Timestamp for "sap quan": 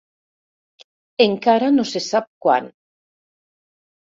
2.07-2.71